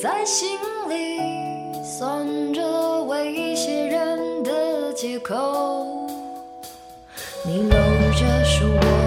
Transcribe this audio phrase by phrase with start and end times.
[0.00, 0.56] 在心
[0.88, 6.06] 里算着威胁人的借口，
[7.44, 7.70] 你搂
[8.12, 8.97] 着是我。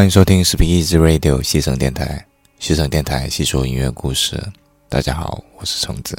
[0.00, 2.26] 欢迎收听 Speed Radio 西城电台，
[2.58, 4.42] 西城电台细说音乐故事。
[4.88, 6.18] 大家好，我是橙子。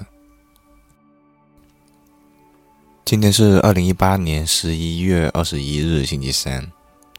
[3.04, 6.72] 今天是二零一八年十一月二十一日，星期三，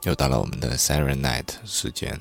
[0.04, 2.16] 又到了我们的 Siren Night 时间。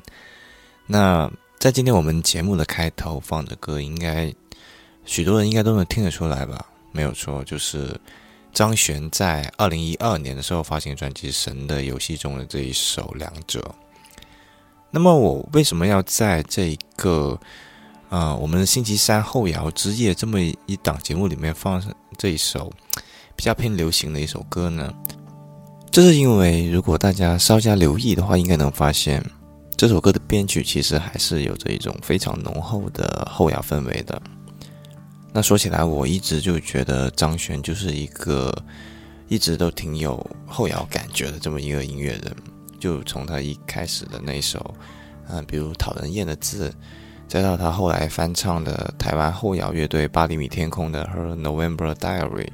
[0.88, 4.34] 那在今天我们节目的开头放的歌，应该
[5.06, 6.66] 许多人应该都能听得出来吧？
[6.92, 7.96] 没有错，就是
[8.52, 13.60] 张悬在二零一二年的时候发行专辑《神的游戏》中的这一首《两者》。
[14.92, 17.40] 那么我为什么要在这一个
[18.10, 21.82] 呃我们星期三后摇之夜这么一档节目里面放
[22.18, 22.72] 这一首
[23.36, 24.94] 比较偏流行的一首歌呢？
[25.90, 29.24] 这是因为如果大家稍加留意的话，应该能发现
[29.76, 34.22] 这首歌的编曲其实还是有着一种非常浓厚的后摇氛围的。
[35.34, 38.54] 那说起来，我一直就觉得张悬就是一个
[39.30, 42.36] 一直都挺有后摇感觉的这么一个音乐人。
[42.82, 44.74] 就从他一开始的那首，
[45.30, 46.74] 嗯，比如讨人厌的字，
[47.28, 52.46] 再到他后来翻唱的台湾后摇乐队八厘米天空的《Her November Diary》，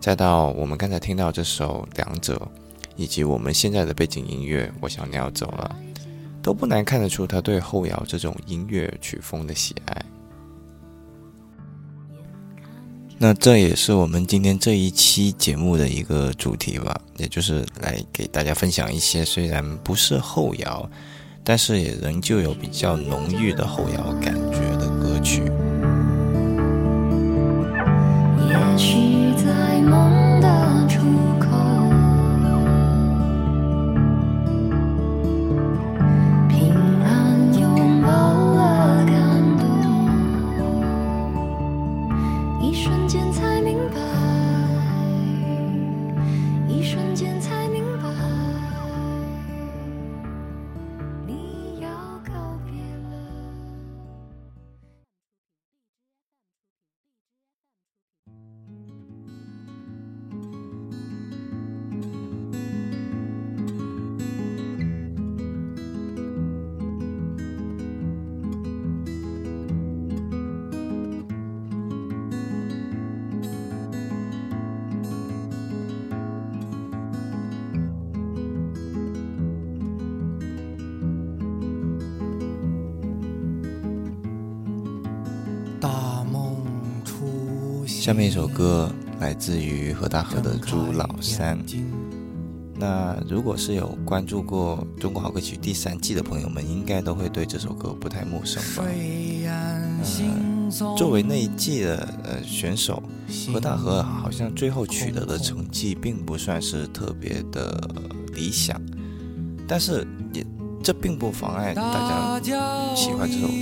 [0.00, 2.36] 再到我们刚才听到这首《两者》，
[2.96, 5.76] 以及我们现在的背景音乐《我想你要走了》，
[6.42, 10.02] 都不难看得出他对后摇这种音乐曲风的喜爱。
[13.20, 20.88] 那这也是我们今天这一期节目的一个主题吧，也就是来给大家分享一些虽然不是后摇，
[21.42, 25.42] 但是也仍旧有比较浓郁的后摇感觉的歌曲。
[88.18, 91.56] 面一首歌来自于何大河的《朱老三》。
[92.74, 98.82] 那如果是有关注过《中国好歌曲》第三季的朋友们，应该都会对这首歌不太陌生吧？
[99.46, 103.00] 呃，作为那一季的呃选手，
[103.52, 107.80] 何大河好像最后取得的成绩并不算是特别的
[108.34, 108.82] 理想，
[109.68, 110.44] 但是也
[110.82, 113.54] 这并不妨碍大家喜欢这首歌。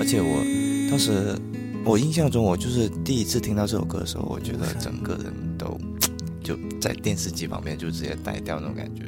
[0.00, 1.38] 而且我当时
[1.88, 5.78] 我印象中，我就是第一次听到这首歌的时候，我觉得整个人都。
[6.44, 9.02] 就在电视机旁边就直接呆掉那种感觉，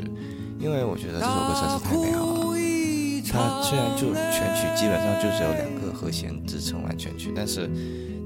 [0.58, 2.40] 因为我觉得这首歌实在是太美好了。
[3.32, 7.66] 它虽然就全曲基本上就只有两个和弦支撑完全曲，但是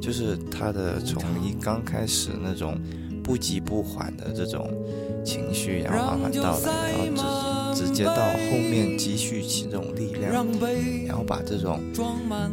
[0.00, 2.76] 就是它的从一刚开始那种
[3.22, 4.68] 不急不缓的这种
[5.24, 10.46] 情绪，然后缓缓到来，然后自己直接到后面积蓄起这种力量，
[11.06, 11.80] 然后把这种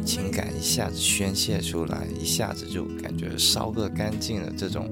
[0.04, 4.90] 情感一下子宣泄出来，一下子就感觉烧个干净了这种。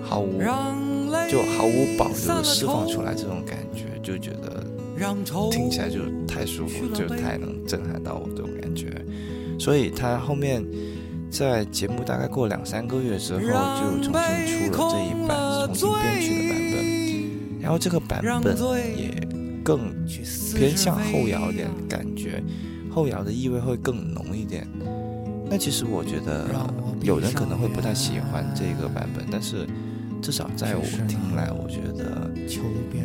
[0.00, 0.40] 毫无
[1.30, 4.64] 就毫无保留的释放出来，这种感觉就觉得
[5.50, 8.90] 听起来就太舒服，就太能震撼到我这种感觉。
[9.58, 10.64] 所以他后面
[11.30, 13.44] 在节目大概过两三个月之后，就
[14.02, 14.14] 重
[14.46, 17.60] 新出了这一版重新编曲的版本。
[17.60, 18.56] 然后这个版本
[18.96, 19.10] 也
[19.68, 19.92] 更
[20.56, 22.42] 偏向后摇一点，感觉
[22.90, 24.66] 后摇的意味会更浓一点。
[25.50, 26.48] 那其实我觉得
[27.02, 29.66] 有人可能会不太喜欢这个版本，但是。
[30.20, 32.28] 至少在我听来，我觉得，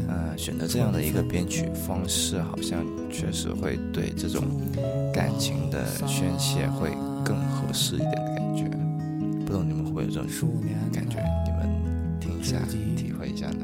[0.08, 4.41] 呃，选择这样的一个编曲方式，好像确实会对这种
[5.13, 6.89] 感情的宣泄会
[7.24, 8.63] 更合适一点的感觉。
[9.46, 10.25] 不懂你们会不会有这种
[10.91, 11.24] 感觉？
[11.46, 11.70] 你们
[12.20, 12.58] 听一下，
[12.98, 13.62] 体会一下呢？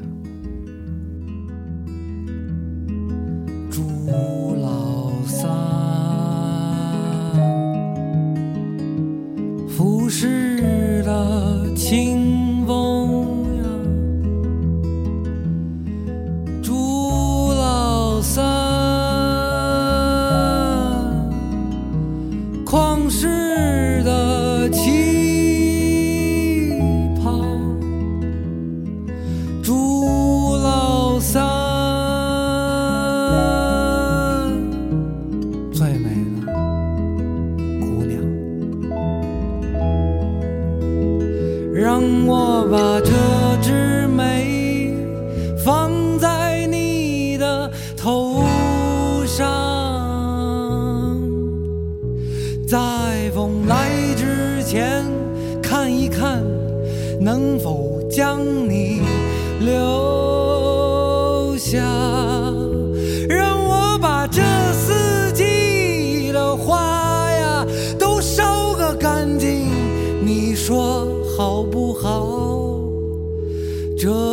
[52.70, 52.78] 在
[53.34, 55.04] 风来之前
[55.60, 56.40] 看一看
[57.20, 59.02] 能否将你
[59.58, 61.78] 留下？
[63.28, 64.40] 让我把这
[64.72, 67.66] 四季的花呀
[67.98, 69.66] 都烧个干净。
[70.24, 72.78] 你说好不好？
[73.98, 74.29] 这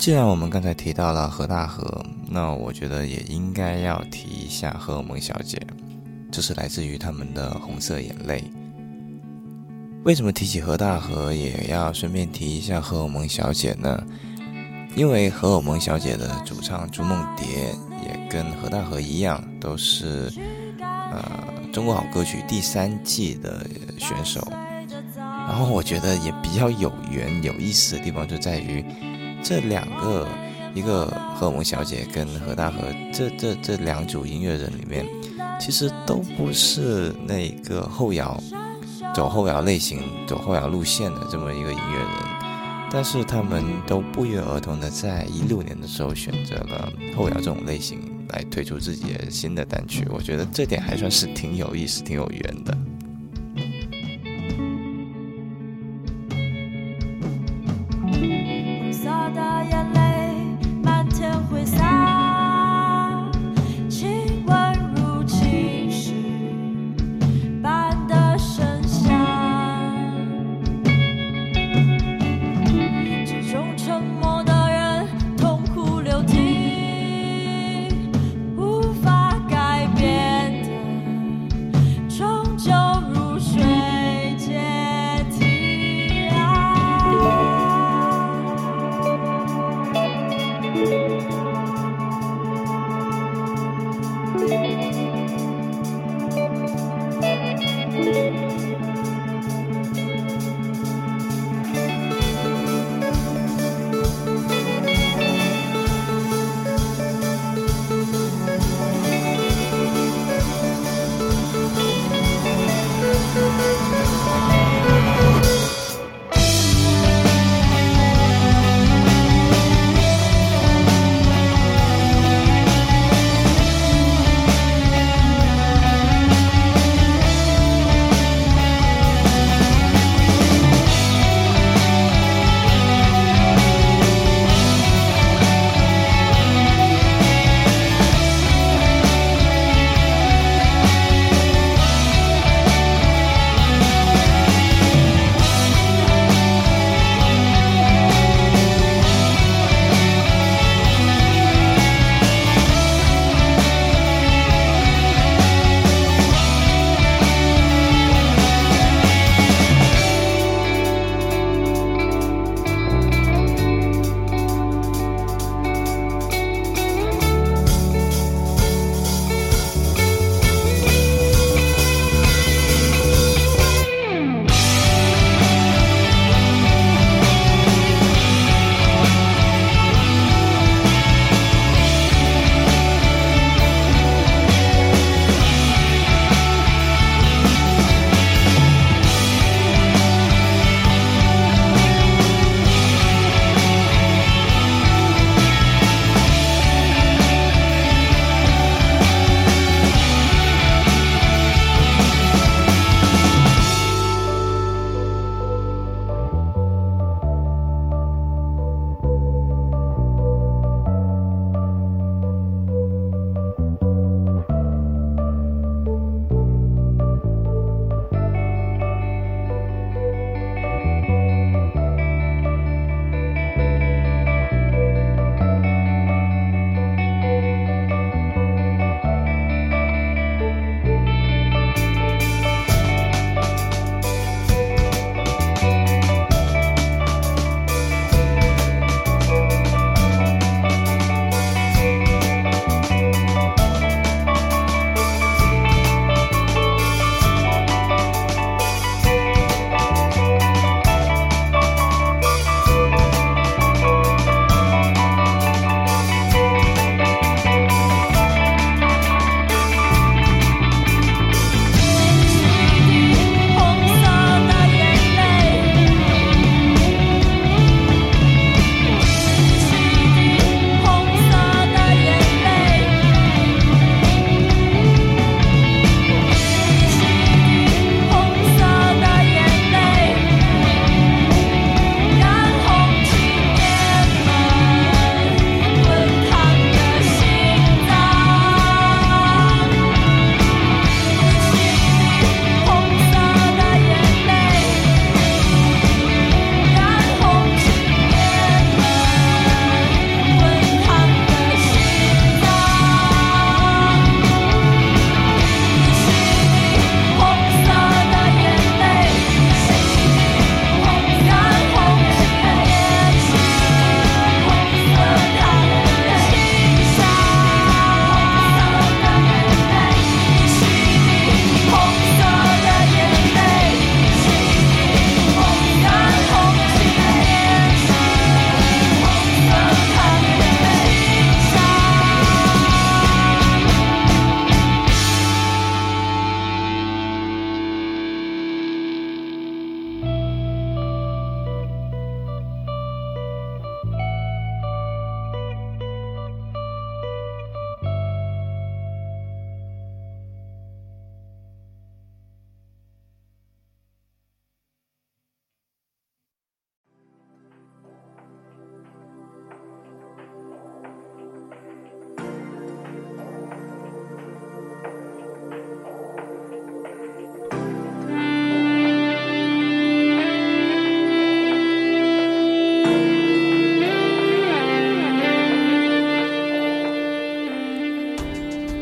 [0.00, 5.60] 既然我们刚才提到了何大河，那我觉得也应该要提一下荷尔蒙小姐，
[6.32, 8.40] 这是来自于他们的《红色眼泪》。
[10.04, 14.02] 为什么提起何大河，也要顺便提一下荷尔蒙小姐呢？
[14.96, 17.46] 因为荷尔蒙小姐的主唱朱梦蝶
[18.02, 20.32] 也跟何大河一样，都是
[20.80, 21.22] 呃
[21.74, 23.66] 中国好歌曲第三季的
[23.98, 24.40] 选手。
[25.18, 28.82] 然后我觉得也比较有缘、有意思的地方就在于
[29.42, 30.26] 这两个，
[30.74, 31.06] 一个
[31.36, 32.78] 荷尔蒙小姐跟何大河
[33.12, 35.06] 这这这两组音乐人里面，
[35.60, 38.40] 其实都不是那个后摇。
[39.12, 42.08] 走后摇类型、走后摇路线的这么一个音乐人，
[42.92, 52.78] 但是他们都不约而同的在一六年的时候选择了后摇这种类型来推出自己的新的单曲，我觉得这点还算是挺有意思、挺有缘的。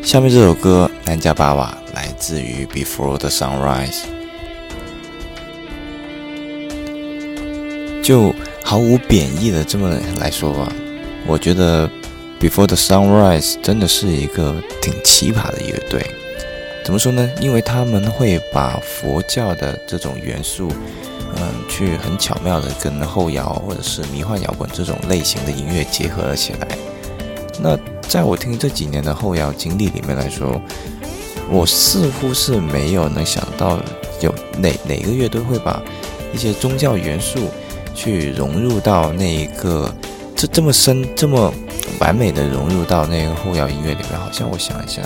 [0.09, 4.05] 下面这首歌《南迦巴瓦》来自于 Before the Sunrise，
[8.01, 10.73] 就毫无贬义的这么来说吧，
[11.27, 11.87] 我觉得
[12.39, 16.03] Before the Sunrise 真的是一个挺奇葩的乐队。
[16.83, 17.29] 怎么说呢？
[17.39, 20.71] 因为他们会把佛教的这种元素，
[21.35, 26.67] 嗯，去很巧妙的跟后摇或者是迷幻摇滚这种类型的音乐结合了起来。
[27.59, 27.77] 那
[28.09, 30.59] 在我听这几年的后摇经历里面来说，
[31.49, 33.79] 我似乎是没有能想到
[34.19, 35.79] 有哪哪个乐队会把
[36.33, 37.39] 一些宗教元素
[37.93, 39.93] 去融入到那一个
[40.35, 41.53] 这这么深、这么
[41.99, 44.19] 完美的融入到那个后摇音乐里面。
[44.19, 45.03] 好像我想一下。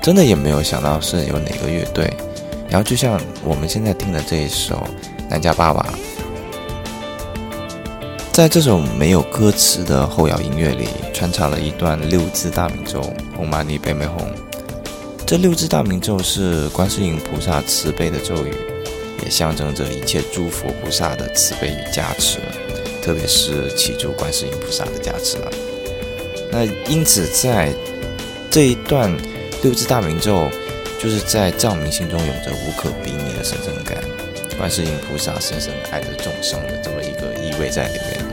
[0.00, 2.10] 真的也没有想到是有哪个乐队，
[2.70, 4.76] 然后就像我们现在听的这一首
[5.28, 5.86] 《南迦巴瓦》，
[8.38, 13.00] 在这首没有歌词的后摇音乐里，穿插了一段六字大明咒
[13.36, 14.10] “唵嘛呢呗咪吽”。
[15.26, 18.54] 这六字大明咒是观世音菩萨慈悲的咒语，
[19.24, 22.38] 也象征着一切诸佛菩萨的慈悲与加持，
[23.02, 25.50] 特别是祈祝观世音菩萨的加持了。
[26.52, 27.74] 那因此在
[28.52, 29.12] 这一段。
[29.64, 30.48] 六字大明咒，
[31.02, 33.98] 就是在藏民心中有着无可比拟的神圣感，
[34.56, 38.27] 观世音菩萨深深爱着众生的这么一个意味在里面。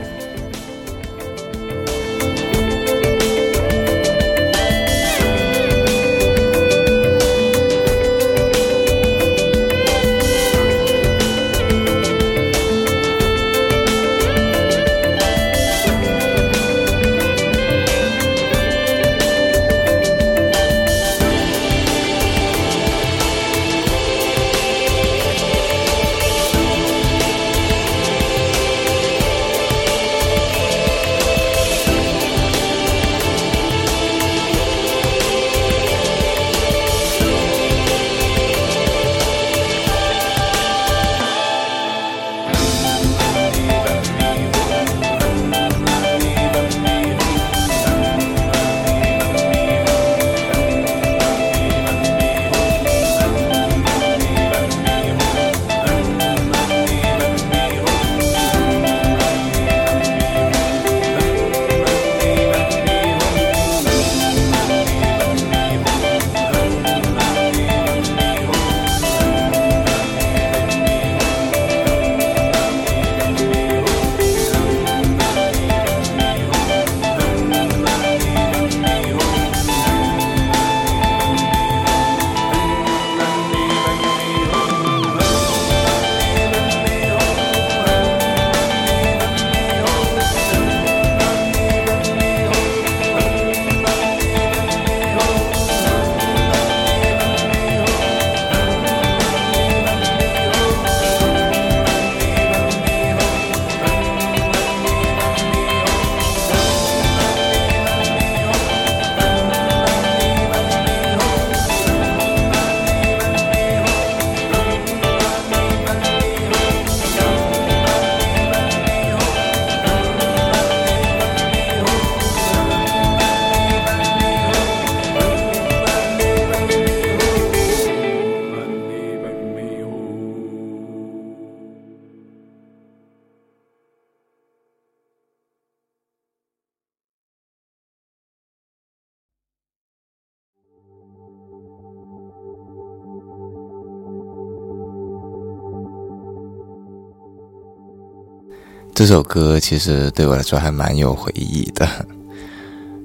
[149.08, 151.88] 这首歌其实对我来说还蛮有回忆的，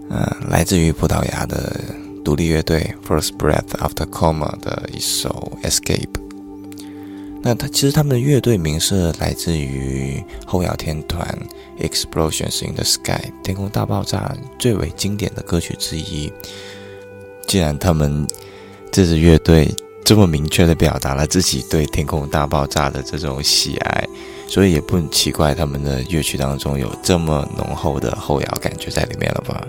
[0.10, 1.80] 嗯， 来自于葡萄牙的
[2.26, 6.10] 独立乐队 First Breath After Coma 的一首 Escape。
[7.44, 11.24] 那它其实他们的乐队名是来自于后摇天团
[11.80, 16.34] Explosions in the Sky 天空大爆炸最为经典的歌曲之一。
[17.46, 18.26] 既然他们
[18.92, 19.72] 这支乐队
[20.04, 24.08] 这么明确的表达了自己对天空大爆炸的这种喜爱。
[24.52, 29.66] 所以也不奇怪，他们的乐曲当中有这么浓厚的后摇感觉在里面了吧。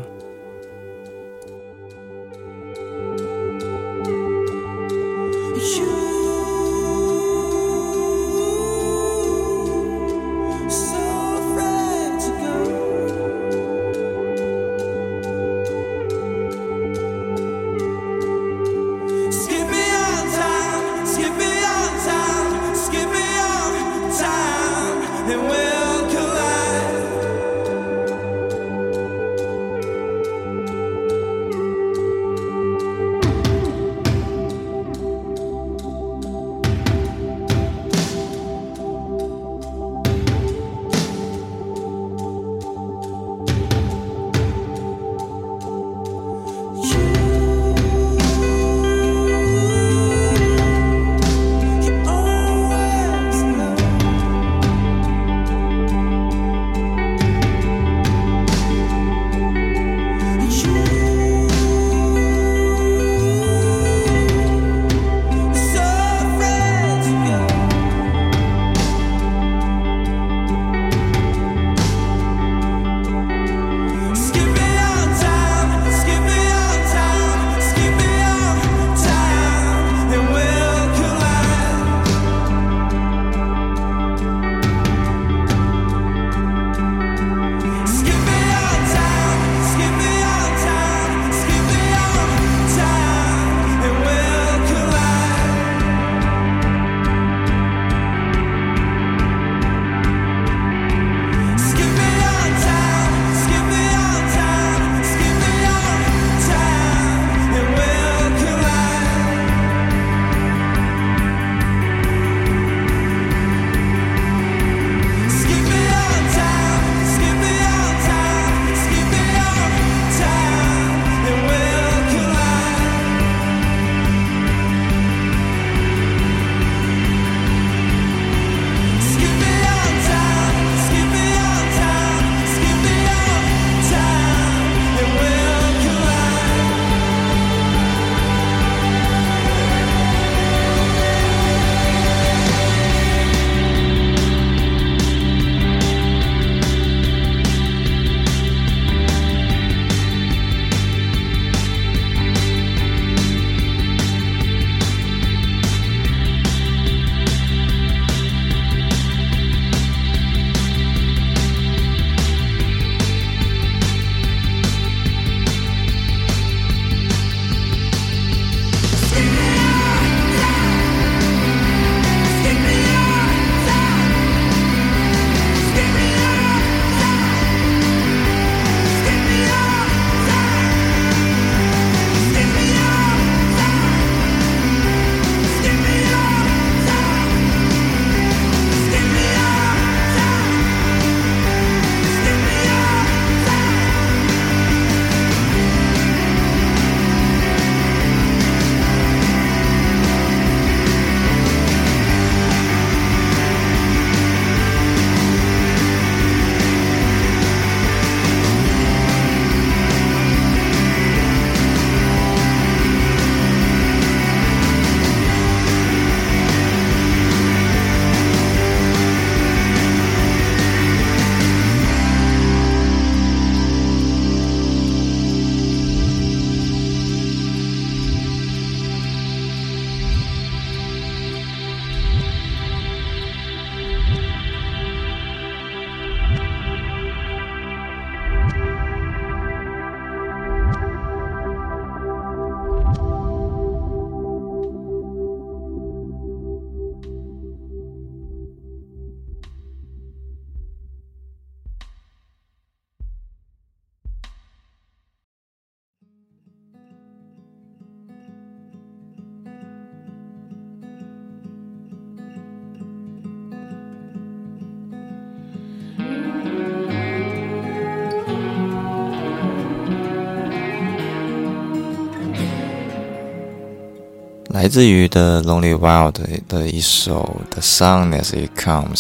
[274.63, 276.15] 来自于 The Lonely Wild
[276.47, 278.95] 的一首《The Sun As It Comes》，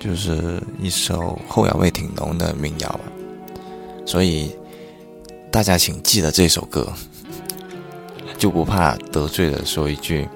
[0.00, 3.02] 就是一首后摇味挺浓的民谣吧。
[4.04, 4.50] 所以
[5.52, 6.92] 大家请记得这首歌，
[8.36, 10.28] 就不怕得罪了说一句。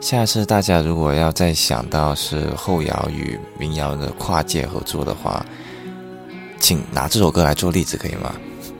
[0.00, 5.44] 下次大家如果要再想到是后摇与民谣的跨界合作的话，
[6.60, 8.32] 请拿这首歌来做例子，可以吗？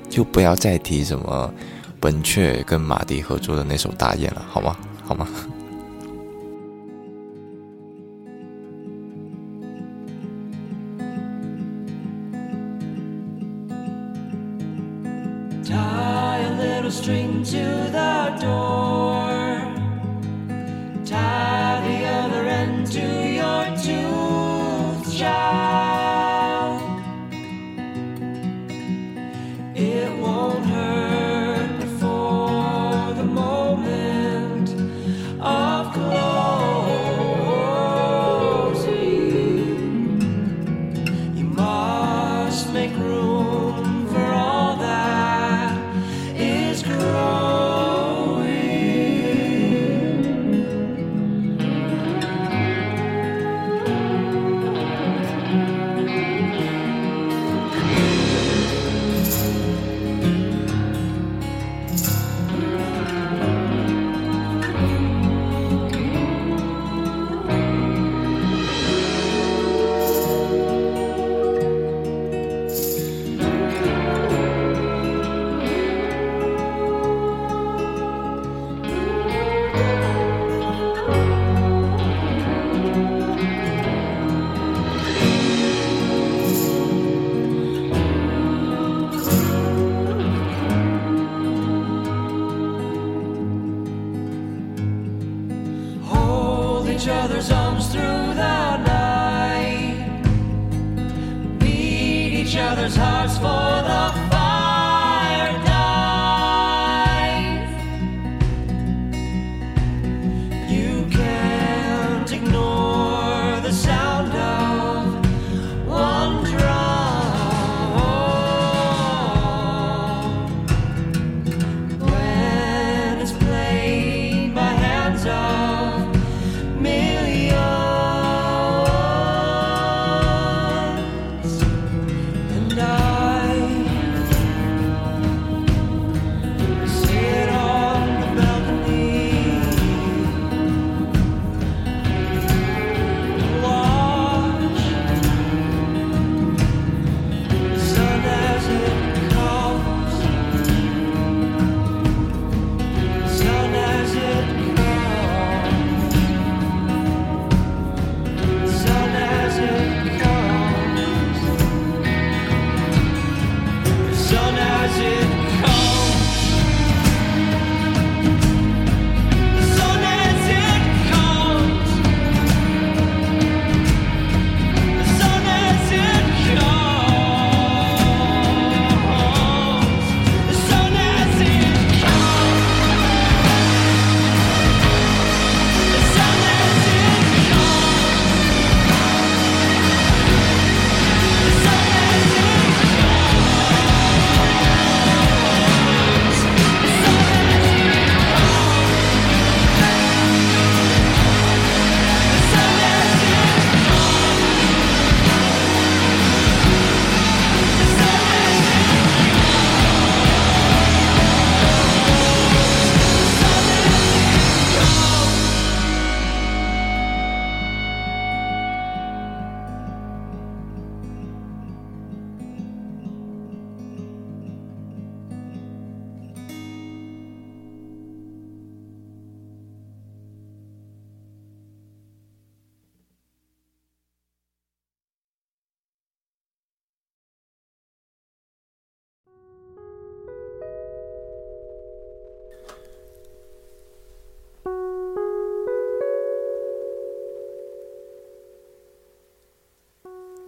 [0.08, 1.52] 就不要再提什么。
[2.02, 4.76] 文雀跟马迪合作的那首《大雁》了，好吗？
[5.04, 5.28] 好吗？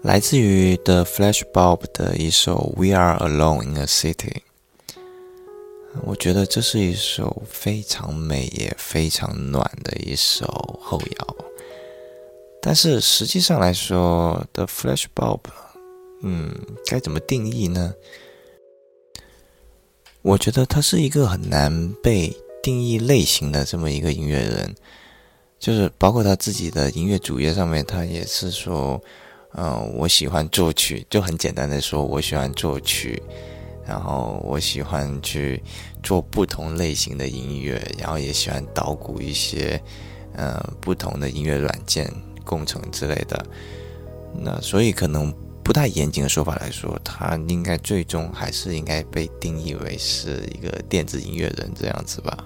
[0.02, 4.14] 来自于 The Flash Bob 的一首《We Are Alone in a City》，
[6.02, 11.36] 我觉得这是一首非常美也非常暖的一首后摇。
[12.60, 15.38] 但是实际上来说，The Flash Bob，
[16.22, 16.52] 嗯，
[16.86, 17.94] 该怎么定义呢？
[20.22, 24.74] 我觉得他是一个很难被定义类型的这么一个音乐人，
[25.60, 29.00] 就是包括他自己的音乐主页上面，他也是说，
[29.54, 33.22] 嗯，我喜欢作曲，就很简单的说，我喜欢作曲，
[33.86, 35.62] 然后我喜欢去
[36.02, 39.80] 做不同类型的音乐，然后也喜欢捣鼓一些，
[40.34, 42.10] 呃，不同的音乐软件
[42.44, 43.44] 工程之类的。
[44.34, 45.30] 那所以可能
[45.62, 52.36] 不太严谨的说法来说，他应该最终还是应该被定义为是一个电子音乐人这样子吧。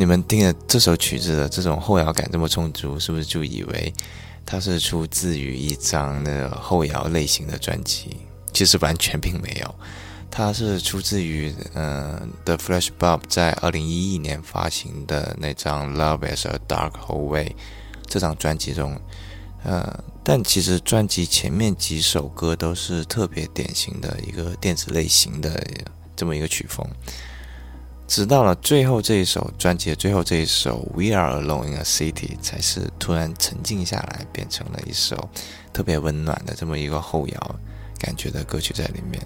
[0.00, 3.92] 你们听了这首曲子的这种后摇感这么充足，是不是就以为
[4.46, 8.16] 它是出自于一张那后摇类型的专辑？
[8.50, 9.74] 其实完全并没有，
[10.30, 17.48] 它是出自于嗯、呃、The Flash Bob 在二零一一年发行的那张《Love As a Dark Hallway》
[18.06, 18.98] 这张专辑中，
[19.64, 25.62] 呃，但其实专辑前面几首歌都是特别典型的一个电子类型的
[26.16, 26.88] 这么一个曲风。
[28.10, 35.28] 直到了最后这一首专辑的最后这一首《We Are Alone in a City》，才是突然沉静下来，变成了一首
[35.72, 37.56] 特别温暖的这么一个后摇
[38.00, 39.22] 感觉的歌曲在里面。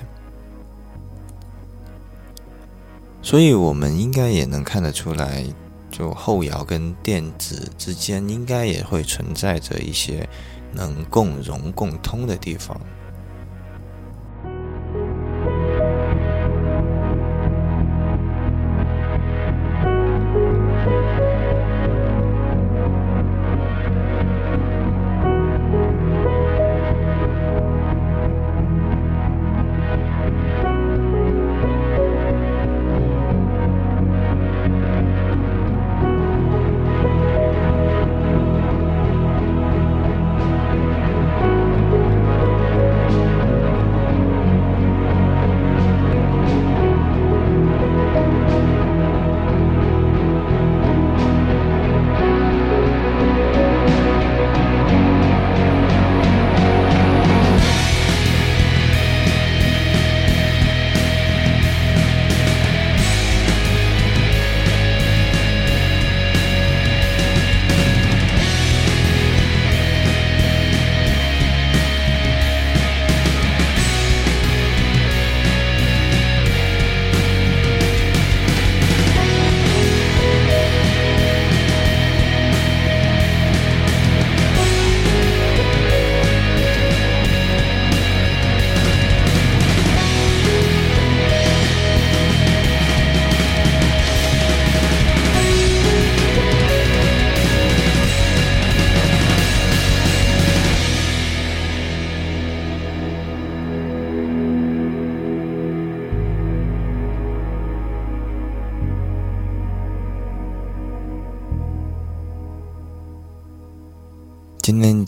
[3.22, 5.43] 所以，我们应该也能看得出来，
[5.91, 10.28] 就后摇跟电子之间应该也会存在着一些
[10.74, 12.78] 能共融共通的地方。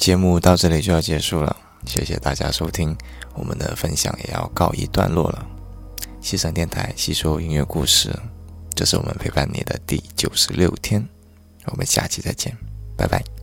[0.07, 2.97] 节目到这里就要结束了，谢谢大家收听，
[3.35, 5.45] 我们的分享也要告一段落了。
[6.21, 8.17] 西城电台吸收音乐故事，
[8.73, 11.05] 这是我们陪伴你的第九十六天，
[11.65, 12.57] 我们下期再见，
[12.97, 13.36] 拜拜。